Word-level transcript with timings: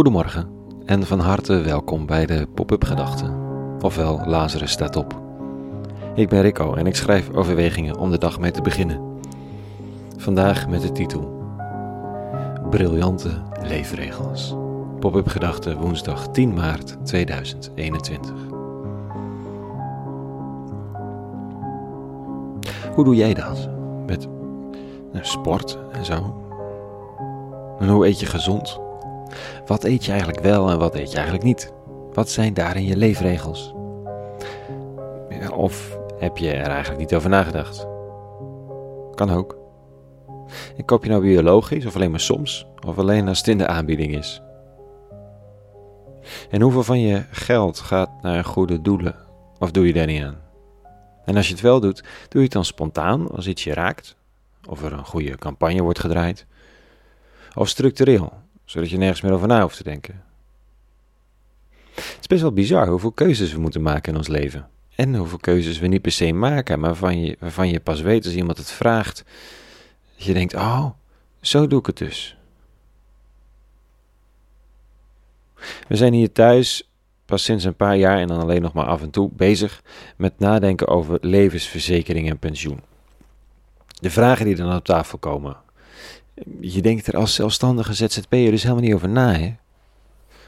Goedemorgen 0.00 0.48
en 0.84 1.06
van 1.06 1.18
harte 1.18 1.60
welkom 1.60 2.06
bij 2.06 2.26
de 2.26 2.46
Pop-up 2.54 2.84
Gedachten, 2.84 3.34
ofwel 3.80 4.20
Lazarus 4.26 4.70
staat 4.70 4.96
op. 4.96 5.20
Ik 6.14 6.28
ben 6.28 6.40
Rico 6.40 6.74
en 6.74 6.86
ik 6.86 6.96
schrijf 6.96 7.30
overwegingen 7.32 7.96
om 7.96 8.10
de 8.10 8.18
dag 8.18 8.38
mee 8.38 8.50
te 8.50 8.62
beginnen. 8.62 9.00
Vandaag 10.16 10.68
met 10.68 10.82
de 10.82 10.92
titel 10.92 11.42
Briljante 12.70 13.42
leefregels. 13.62 14.54
Pop-up 14.98 15.28
Gedachten 15.28 15.78
woensdag 15.78 16.28
10 16.28 16.54
maart 16.54 17.06
2021. 17.06 18.32
Hoe 22.94 23.04
doe 23.04 23.14
jij 23.14 23.34
dat? 23.34 23.68
Met 24.06 24.28
nou, 25.12 25.24
sport 25.24 25.78
en 25.92 26.04
zo? 26.04 26.44
En 27.78 27.88
hoe 27.88 28.06
eet 28.06 28.20
je 28.20 28.26
gezond? 28.26 28.88
Wat 29.66 29.84
eet 29.84 30.04
je 30.04 30.10
eigenlijk 30.10 30.40
wel 30.40 30.70
en 30.70 30.78
wat 30.78 30.94
eet 30.94 31.10
je 31.10 31.16
eigenlijk 31.16 31.44
niet? 31.44 31.72
Wat 32.12 32.30
zijn 32.30 32.54
daarin 32.54 32.84
je 32.84 32.96
leefregels? 32.96 33.74
Of 35.54 35.98
heb 36.18 36.36
je 36.36 36.52
er 36.52 36.70
eigenlijk 36.70 37.00
niet 37.00 37.14
over 37.14 37.30
nagedacht? 37.30 37.86
Kan 39.14 39.30
ook. 39.30 39.58
En 40.76 40.84
koop 40.84 41.04
je 41.04 41.10
nou 41.10 41.22
biologisch 41.22 41.86
of 41.86 41.94
alleen 41.94 42.10
maar 42.10 42.20
soms? 42.20 42.66
Of 42.86 42.98
alleen 42.98 43.28
als 43.28 43.38
het 43.38 43.48
in 43.48 43.58
de 43.58 43.66
aanbieding 43.66 44.16
is? 44.16 44.42
En 46.50 46.60
hoeveel 46.60 46.82
van 46.82 47.00
je 47.00 47.24
geld 47.30 47.78
gaat 47.78 48.22
naar 48.22 48.44
goede 48.44 48.80
doelen? 48.80 49.14
Of 49.58 49.70
doe 49.70 49.86
je 49.86 49.92
daar 49.92 50.06
niet 50.06 50.22
aan? 50.22 50.38
En 51.24 51.36
als 51.36 51.46
je 51.46 51.52
het 51.52 51.62
wel 51.62 51.80
doet, 51.80 52.00
doe 52.00 52.40
je 52.40 52.42
het 52.42 52.52
dan 52.52 52.64
spontaan 52.64 53.30
als 53.30 53.46
iets 53.46 53.64
je 53.64 53.74
raakt? 53.74 54.16
Of 54.68 54.82
er 54.82 54.92
een 54.92 55.04
goede 55.04 55.36
campagne 55.36 55.82
wordt 55.82 55.98
gedraaid? 55.98 56.46
Of 57.54 57.68
structureel, 57.68 58.32
zodat 58.70 58.90
je 58.90 58.96
nergens 58.96 59.20
meer 59.20 59.32
over 59.32 59.48
na 59.48 59.62
hoeft 59.62 59.76
te 59.76 59.82
denken. 59.82 60.22
Het 61.94 62.16
is 62.20 62.26
best 62.26 62.42
wel 62.42 62.52
bizar 62.52 62.88
hoeveel 62.88 63.12
keuzes 63.12 63.52
we 63.52 63.60
moeten 63.60 63.82
maken 63.82 64.12
in 64.12 64.18
ons 64.18 64.28
leven. 64.28 64.68
En 64.94 65.14
hoeveel 65.14 65.38
keuzes 65.38 65.78
we 65.78 65.86
niet 65.86 66.02
per 66.02 66.12
se 66.12 66.32
maken, 66.32 66.80
maar 66.80 66.94
waarvan 67.38 67.68
je, 67.68 67.72
je 67.72 67.80
pas 67.80 68.00
weet 68.00 68.24
als 68.24 68.34
iemand 68.34 68.58
het 68.58 68.70
vraagt. 68.70 69.24
Dat 70.16 70.24
je 70.24 70.32
denkt, 70.32 70.54
oh, 70.54 70.86
zo 71.40 71.66
doe 71.66 71.78
ik 71.78 71.86
het 71.86 71.96
dus. 71.96 72.36
We 75.88 75.96
zijn 75.96 76.12
hier 76.12 76.32
thuis 76.32 76.90
pas 77.24 77.44
sinds 77.44 77.64
een 77.64 77.76
paar 77.76 77.96
jaar 77.96 78.18
en 78.18 78.28
dan 78.28 78.40
alleen 78.40 78.62
nog 78.62 78.72
maar 78.72 78.86
af 78.86 79.02
en 79.02 79.10
toe 79.10 79.30
bezig 79.32 79.82
met 80.16 80.38
nadenken 80.38 80.88
over 80.88 81.18
levensverzekering 81.20 82.30
en 82.30 82.38
pensioen. 82.38 82.80
De 84.00 84.10
vragen 84.10 84.44
die 84.44 84.56
dan 84.56 84.76
op 84.76 84.84
tafel 84.84 85.18
komen, 85.18 85.56
je 86.60 86.82
denkt 86.82 87.06
er 87.06 87.16
als 87.16 87.34
zelfstandige 87.34 87.94
ZZP'er 87.94 88.50
dus 88.50 88.62
helemaal 88.62 88.82
niet 88.82 88.94
over 88.94 89.08
na, 89.08 89.32
hè? 89.32 89.54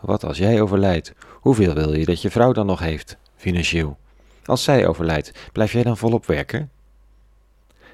Wat 0.00 0.24
als 0.24 0.38
jij 0.38 0.60
overlijdt? 0.60 1.12
Hoeveel 1.40 1.74
wil 1.74 1.94
je 1.94 2.04
dat 2.04 2.22
je 2.22 2.30
vrouw 2.30 2.52
dan 2.52 2.66
nog 2.66 2.78
heeft, 2.78 3.16
financieel? 3.36 3.98
Als 4.44 4.62
zij 4.62 4.86
overlijdt, 4.86 5.32
blijf 5.52 5.72
jij 5.72 5.82
dan 5.82 5.96
volop 5.96 6.26
werken? 6.26 6.70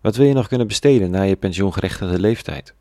Wat 0.00 0.16
wil 0.16 0.26
je 0.26 0.34
nog 0.34 0.48
kunnen 0.48 0.66
besteden 0.66 1.10
na 1.10 1.22
je 1.22 1.36
pensioengerechtigde 1.36 2.18
leeftijd? 2.18 2.74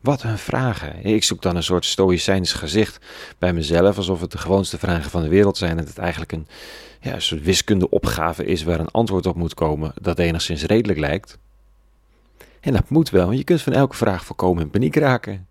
Wat 0.00 0.22
een 0.22 0.38
vragen. 0.38 1.04
Ik 1.04 1.24
zoek 1.24 1.42
dan 1.42 1.56
een 1.56 1.62
soort 1.62 1.84
stoïcijns 1.84 2.52
gezicht 2.52 3.04
bij 3.38 3.52
mezelf, 3.52 3.96
alsof 3.96 4.20
het 4.20 4.30
de 4.30 4.38
gewoonste 4.38 4.78
vragen 4.78 5.10
van 5.10 5.22
de 5.22 5.28
wereld 5.28 5.56
zijn 5.56 5.78
en 5.78 5.84
het 5.84 5.98
eigenlijk 5.98 6.32
een, 6.32 6.46
ja, 7.00 7.14
een 7.14 7.22
soort 7.22 7.42
wiskundeopgave 7.42 8.44
is 8.44 8.62
waar 8.62 8.80
een 8.80 8.90
antwoord 8.90 9.26
op 9.26 9.36
moet 9.36 9.54
komen 9.54 9.92
dat 10.00 10.18
enigszins 10.18 10.62
redelijk 10.62 10.98
lijkt. 10.98 11.38
En 12.64 12.72
dat 12.72 12.88
moet 12.88 13.10
wel, 13.10 13.26
want 13.26 13.38
je 13.38 13.44
kunt 13.44 13.62
van 13.62 13.72
elke 13.72 13.96
vraag 13.96 14.24
volkomen 14.24 14.62
in 14.62 14.70
paniek 14.70 14.96
raken. 14.96 15.46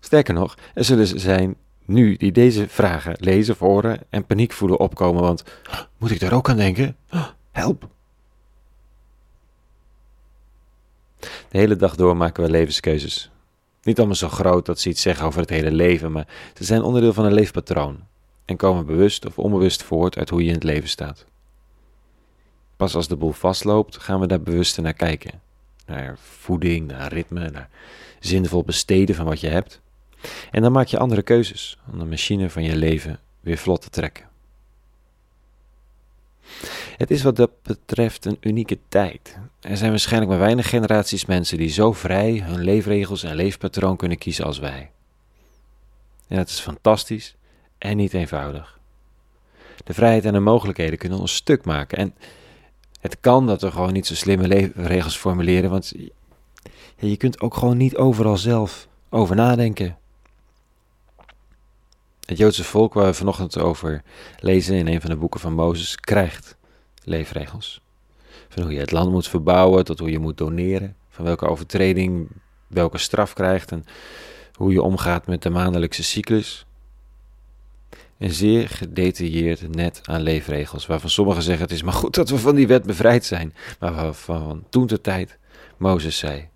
Sterker 0.00 0.34
nog, 0.34 0.58
er 0.74 0.84
zullen 0.84 1.20
zijn 1.20 1.56
nu 1.84 2.16
die 2.16 2.32
deze 2.32 2.68
vragen 2.68 3.16
lezen, 3.20 3.56
horen 3.58 4.00
en 4.08 4.26
paniek 4.26 4.52
voelen 4.52 4.78
opkomen, 4.78 5.22
want 5.22 5.44
moet 5.98 6.10
ik 6.10 6.20
daar 6.20 6.32
ook 6.32 6.48
aan 6.48 6.56
denken? 6.56 6.96
Help! 7.50 7.88
De 11.20 11.58
hele 11.58 11.76
dag 11.76 11.96
door 11.96 12.16
maken 12.16 12.42
we 12.42 12.50
levenskeuzes. 12.50 13.30
Niet 13.82 13.98
allemaal 13.98 14.16
zo 14.16 14.28
groot 14.28 14.66
dat 14.66 14.80
ze 14.80 14.88
iets 14.88 15.02
zeggen 15.02 15.26
over 15.26 15.40
het 15.40 15.50
hele 15.50 15.72
leven, 15.72 16.12
maar 16.12 16.26
ze 16.54 16.64
zijn 16.64 16.82
onderdeel 16.82 17.12
van 17.12 17.24
een 17.24 17.32
leefpatroon 17.32 17.98
en 18.44 18.56
komen 18.56 18.86
bewust 18.86 19.26
of 19.26 19.38
onbewust 19.38 19.82
voort 19.82 20.18
uit 20.18 20.30
hoe 20.30 20.42
je 20.42 20.48
in 20.48 20.54
het 20.54 20.64
leven 20.64 20.88
staat. 20.88 21.26
Pas 22.76 22.94
als 22.94 23.08
de 23.08 23.16
boel 23.16 23.32
vastloopt, 23.32 23.98
gaan 23.98 24.20
we 24.20 24.26
daar 24.26 24.42
bewuster 24.42 24.82
naar 24.82 24.94
kijken 24.94 25.42
naar 25.86 26.18
voeding, 26.18 26.86
naar 26.86 27.12
ritme, 27.12 27.50
naar 27.50 27.68
zinvol 28.20 28.64
besteden 28.64 29.14
van 29.14 29.24
wat 29.24 29.40
je 29.40 29.48
hebt. 29.48 29.80
En 30.50 30.62
dan 30.62 30.72
maak 30.72 30.86
je 30.86 30.98
andere 30.98 31.22
keuzes 31.22 31.78
om 31.92 31.98
de 31.98 32.04
machine 32.04 32.50
van 32.50 32.62
je 32.62 32.76
leven 32.76 33.20
weer 33.40 33.58
vlot 33.58 33.80
te 33.80 33.90
trekken. 33.90 34.28
Het 36.96 37.10
is 37.10 37.22
wat 37.22 37.36
dat 37.36 37.50
betreft 37.62 38.24
een 38.24 38.36
unieke 38.40 38.78
tijd. 38.88 39.38
Er 39.60 39.76
zijn 39.76 39.90
waarschijnlijk 39.90 40.30
maar 40.30 40.40
weinig 40.40 40.68
generaties 40.68 41.24
mensen 41.24 41.58
die 41.58 41.68
zo 41.68 41.92
vrij 41.92 42.42
hun 42.44 42.60
leefregels 42.60 43.22
en 43.22 43.34
leefpatroon 43.34 43.96
kunnen 43.96 44.18
kiezen 44.18 44.44
als 44.44 44.58
wij. 44.58 44.90
En 46.28 46.36
dat 46.36 46.48
is 46.48 46.60
fantastisch 46.60 47.34
en 47.78 47.96
niet 47.96 48.14
eenvoudig. 48.14 48.78
De 49.84 49.94
vrijheid 49.94 50.24
en 50.24 50.32
de 50.32 50.40
mogelijkheden 50.40 50.98
kunnen 50.98 51.18
ons 51.18 51.34
stuk 51.34 51.64
maken 51.64 51.98
en 51.98 52.14
het 53.04 53.20
kan 53.20 53.46
dat 53.46 53.60
we 53.60 53.70
gewoon 53.70 53.92
niet 53.92 54.06
zo 54.06 54.14
slimme 54.14 54.72
regels 54.74 55.16
formuleren, 55.16 55.70
want 55.70 55.92
je 56.96 57.16
kunt 57.16 57.40
ook 57.40 57.54
gewoon 57.54 57.76
niet 57.76 57.96
overal 57.96 58.36
zelf 58.36 58.88
over 59.08 59.36
nadenken. 59.36 59.96
Het 62.26 62.38
Joodse 62.38 62.64
volk 62.64 62.94
waar 62.94 63.06
we 63.06 63.14
vanochtend 63.14 63.58
over 63.58 64.02
lezen 64.38 64.76
in 64.76 64.86
een 64.86 65.00
van 65.00 65.10
de 65.10 65.16
boeken 65.16 65.40
van 65.40 65.52
Mozes 65.52 65.96
krijgt 65.96 66.56
leefregels. 67.02 67.80
Van 68.48 68.62
hoe 68.62 68.72
je 68.72 68.80
het 68.80 68.92
land 68.92 69.10
moet 69.10 69.28
verbouwen 69.28 69.84
tot 69.84 69.98
hoe 69.98 70.10
je 70.10 70.18
moet 70.18 70.38
doneren, 70.38 70.96
van 71.08 71.24
welke 71.24 71.46
overtreding 71.46 72.28
welke 72.66 72.98
straf 72.98 73.32
krijgt 73.32 73.72
en 73.72 73.84
hoe 74.54 74.72
je 74.72 74.82
omgaat 74.82 75.26
met 75.26 75.42
de 75.42 75.50
maandelijkse 75.50 76.02
cyclus. 76.02 76.66
Een 78.24 78.32
zeer 78.32 78.68
gedetailleerd 78.68 79.74
net 79.74 80.00
aan 80.04 80.20
leefregels, 80.20 80.86
waarvan 80.86 81.10
sommigen 81.10 81.42
zeggen 81.42 81.62
het 81.62 81.72
is 81.72 81.82
maar 81.82 81.92
goed 81.92 82.14
dat 82.14 82.28
we 82.28 82.38
van 82.38 82.54
die 82.54 82.66
wet 82.66 82.84
bevrijd 82.84 83.24
zijn, 83.24 83.54
maar 83.78 83.94
waarvan 83.94 84.64
toen 84.68 84.86
de 84.86 85.00
tijd 85.00 85.38
Mozes 85.76 86.18
zei. 86.18 86.48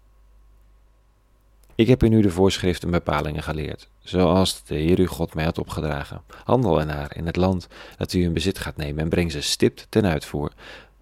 Ik 1.74 1.86
heb 1.86 2.02
u 2.02 2.08
nu 2.08 2.22
de 2.22 2.30
voorschriften 2.30 2.88
en 2.88 2.94
bepalingen 2.94 3.42
geleerd, 3.42 3.88
zoals 3.98 4.62
de 4.64 4.74
Heer 4.74 4.98
uw 4.98 5.06
God 5.06 5.34
mij 5.34 5.44
had 5.44 5.58
opgedragen. 5.58 6.22
Handel 6.44 6.80
ernaar 6.80 7.16
in 7.16 7.26
het 7.26 7.36
land 7.36 7.68
dat 7.96 8.12
u 8.12 8.22
in 8.22 8.32
bezit 8.32 8.58
gaat 8.58 8.76
nemen 8.76 9.02
en 9.02 9.08
breng 9.08 9.32
ze 9.32 9.40
stipt 9.40 9.86
ten 9.88 10.06
uitvoer, 10.06 10.52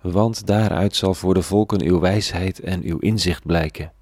want 0.01 0.47
daaruit 0.47 0.97
zal 0.97 1.15
voor 1.15 1.35
de 1.35 1.43
volken 1.43 1.83
uw 1.83 2.01
wijsheid 2.01 2.61
en 2.61 2.83
uw 2.83 2.99
inzicht 2.99 3.47
blijken. 3.47 3.93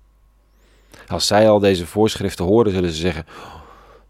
Als 1.09 1.27
zij 1.27 1.49
al 1.49 1.59
deze 1.59 1.87
voorschriften 1.87 2.45
horen, 2.45 2.73
zullen 2.73 2.91
ze 2.91 3.01
zeggen: 3.01 3.27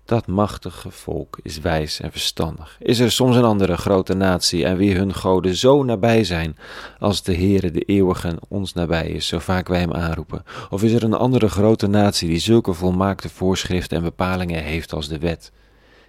dat 0.04 0.26
machtige 0.26 0.91
volk 0.91 1.38
is 1.42 1.59
wijs 1.59 2.00
en 2.00 2.10
verstandig. 2.10 2.76
Is 2.81 2.98
er 2.98 3.10
soms 3.10 3.37
een 3.37 3.44
andere 3.44 3.76
grote 3.76 4.15
natie 4.15 4.65
en 4.65 4.76
wie 4.76 4.94
hun 4.94 5.15
goden 5.15 5.56
zo 5.56 5.82
nabij 5.82 6.25
zijn 6.25 6.56
als 6.98 7.22
de 7.22 7.34
Heere 7.34 7.70
de 7.70 7.81
eeuwige 7.81 8.38
ons 8.48 8.72
nabij 8.72 9.09
is, 9.09 9.26
zo 9.26 9.38
vaak 9.38 9.69
wij 9.69 9.81
hem 9.81 9.93
aanroepen? 9.93 10.44
Of 10.70 10.82
is 10.82 10.93
er 10.93 11.03
een 11.03 11.14
andere 11.14 11.48
grote 11.48 11.87
natie 11.87 12.28
die 12.28 12.38
zulke 12.38 12.72
volmaakte 12.72 13.28
voorschriften 13.28 13.97
en 13.97 14.03
bepalingen 14.03 14.62
heeft 14.62 14.93
als 14.93 15.09
de 15.09 15.19
wet 15.19 15.53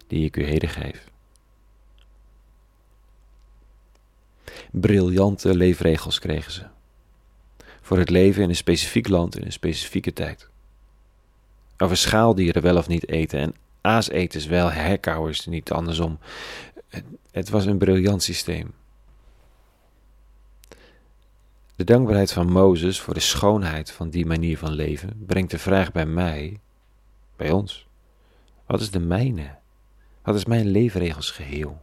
die 0.08 0.26
ik 0.26 0.38
u 0.38 0.44
heden 0.44 0.70
geef? 0.70 1.04
Briljante 4.72 5.56
leefregels 5.56 6.20
kregen 6.20 6.52
ze. 6.52 6.64
Voor 7.82 7.98
het 7.98 8.10
leven 8.10 8.44
in 8.44 8.50
een 8.50 8.56
specifiek 8.56 9.08
land 9.08 9.38
in 9.38 9.46
een 9.46 9.52
specifieke 9.52 10.14
tijd. 10.14 10.50
Over 11.78 11.98
schaaldieren 11.98 12.62
wel 12.62 12.78
of 12.78 12.88
niet 12.88 13.10
eten 13.10 13.40
en 13.40 13.54
aaseters 13.86 14.46
wel, 14.46 14.72
herkauwers 14.72 15.46
niet 15.46 15.72
andersom. 15.72 16.20
Het 17.32 17.50
was 17.50 17.66
een 17.66 17.78
briljant 17.78 18.24
systeem. 18.24 18.74
De 21.76 21.84
dankbaarheid 21.84 22.32
van 22.32 22.52
Mozes 22.52 23.00
voor 23.00 23.14
de 23.14 23.20
schoonheid 23.20 23.92
van 23.92 24.10
die 24.10 24.26
manier 24.26 24.58
van 24.58 24.72
leven 24.72 25.24
brengt 25.26 25.52
de 25.52 25.60
vraag 25.60 25.92
bij 25.92 26.06
mij, 26.06 26.60
bij 27.36 27.52
ons: 27.52 27.88
wat 28.66 28.82
is 28.82 28.92
de 28.92 29.00
mijne? 29.00 29.56
Wat 30.24 30.36
is 30.36 30.46
mijn 30.46 30.68
leefregels 30.68 31.32
geheel? 31.32 31.82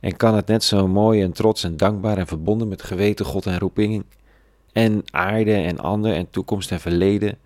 En 0.00 0.16
kan 0.16 0.34
het 0.34 0.46
net 0.46 0.64
zo 0.64 0.88
mooi 0.88 1.22
en 1.22 1.32
trots 1.32 1.64
en 1.64 1.76
dankbaar 1.76 2.18
en 2.18 2.26
verbonden 2.26 2.68
met 2.68 2.82
geweten 2.82 3.24
God 3.24 3.46
en 3.46 3.58
roeping 3.58 4.04
en 4.72 5.02
aarde 5.10 5.54
en 5.54 5.78
ander 5.78 6.14
en 6.14 6.30
toekomst 6.30 6.70
en 6.70 6.80
verleden 6.80 7.38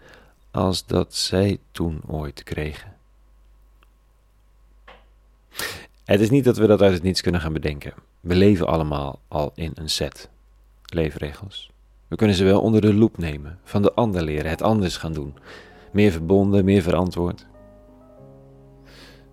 als 0.53 0.87
dat 0.87 1.15
zij 1.15 1.59
toen 1.71 2.01
ooit 2.07 2.43
kregen. 2.43 2.93
Het 6.05 6.21
is 6.21 6.31
niet 6.31 6.45
dat 6.45 6.57
we 6.57 6.67
dat 6.67 6.83
uit 6.83 6.93
het 6.93 7.03
niets 7.03 7.21
kunnen 7.21 7.41
gaan 7.41 7.53
bedenken. 7.53 7.95
We 8.21 8.35
leven 8.35 8.67
allemaal 8.67 9.19
al 9.29 9.53
in 9.55 9.71
een 9.75 9.89
set 9.91 10.31
leefregels. 10.85 11.71
We 12.09 12.17
kunnen 12.17 12.37
ze 12.37 12.45
wel 12.45 12.61
onder 12.61 12.81
de 12.81 12.95
loep 12.95 13.19
nemen, 13.19 13.59
van 13.65 13.83
de 13.83 13.93
ander 13.93 14.23
leren, 14.23 14.51
het 14.51 14.63
anders 14.63 14.97
gaan 14.97 15.13
doen. 15.13 15.35
meer 15.93 16.11
verbonden, 16.11 16.65
meer 16.65 16.83
verantwoord. 16.83 17.47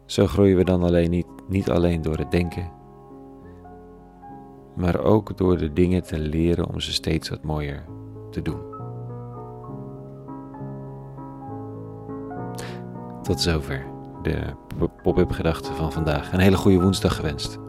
Zo 0.05 0.27
groeien 0.27 0.57
we 0.57 0.63
dan 0.63 0.83
alleen 0.83 1.09
niet, 1.09 1.27
niet 1.47 1.69
alleen 1.69 2.01
door 2.01 2.17
het 2.17 2.31
denken, 2.31 2.71
maar 4.75 4.99
ook 4.99 5.37
door 5.37 5.57
de 5.57 5.73
dingen 5.73 6.03
te 6.03 6.19
leren 6.19 6.67
om 6.67 6.79
ze 6.79 6.93
steeds 6.93 7.29
wat 7.29 7.43
mooier 7.43 7.85
te 8.31 8.41
doen. 8.41 8.68
Tot 13.21 13.41
zover 13.41 13.85
de 14.21 14.37
pop-up 15.03 15.31
gedachten 15.31 15.75
van 15.75 15.91
vandaag. 15.91 16.33
Een 16.33 16.39
hele 16.39 16.57
goede 16.57 16.81
woensdag 16.81 17.15
gewenst. 17.15 17.59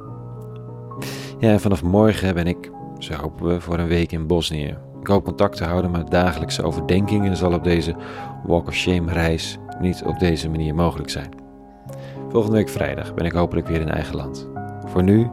Ja, 1.38 1.50
en 1.50 1.60
vanaf 1.60 1.82
morgen 1.82 2.34
ben 2.34 2.46
ik, 2.46 2.70
zo 2.98 3.14
hopen 3.14 3.46
we, 3.46 3.60
voor 3.60 3.78
een 3.78 3.88
week 3.88 4.12
in 4.12 4.26
Bosnië. 4.26 4.76
Ik 5.00 5.06
hoop 5.06 5.24
contact 5.24 5.56
te 5.56 5.64
houden, 5.64 5.90
maar 5.90 6.10
dagelijkse 6.10 6.62
overdenkingen 6.62 7.36
zal 7.36 7.52
op 7.52 7.64
deze 7.64 7.94
Walk 8.44 8.66
of 8.66 8.74
Shame 8.74 9.12
reis 9.12 9.58
niet 9.80 10.02
op 10.06 10.18
deze 10.18 10.50
manier 10.50 10.74
mogelijk 10.74 11.10
zijn. 11.10 11.30
Volgende 12.28 12.56
week 12.56 12.68
vrijdag 12.68 13.14
ben 13.14 13.24
ik 13.24 13.32
hopelijk 13.32 13.66
weer 13.66 13.80
in 13.80 13.90
eigen 13.90 14.16
land. 14.16 14.48
Voor 14.86 15.02
nu 15.02 15.30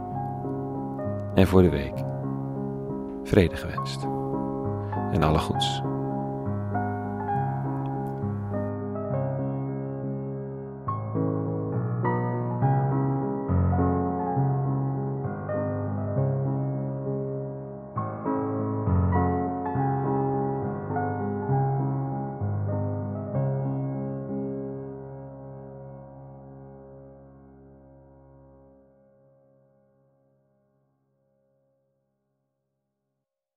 en 1.35 1.47
voor 1.47 1.61
de 1.61 1.69
week. 1.69 1.93
Vrede 3.23 3.55
gewenst. 3.55 4.07
En 5.11 5.23
alle 5.23 5.39
goeds. 5.39 5.81